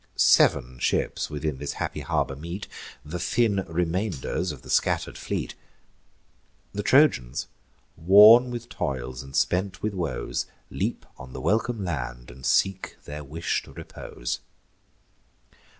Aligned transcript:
Sev'n 0.15 0.79
ships 0.79 1.29
within 1.29 1.59
this 1.59 1.73
happy 1.73 1.99
harbour 1.99 2.35
meet, 2.35 2.67
The 3.05 3.19
thin 3.19 3.63
remainders 3.67 4.51
of 4.51 4.63
the 4.63 4.69
scatter'd 4.71 5.15
fleet. 5.15 5.53
The 6.73 6.81
Trojans, 6.81 7.45
worn 7.95 8.49
with 8.49 8.67
toils, 8.67 9.21
and 9.21 9.35
spent 9.35 9.83
with 9.83 9.93
woes, 9.93 10.47
Leap 10.71 11.05
on 11.19 11.33
the 11.33 11.39
welcome 11.41 11.85
land, 11.85 12.31
and 12.31 12.43
seek 12.47 12.97
their 13.05 13.23
wish'd 13.23 13.67
repose. 13.67 14.39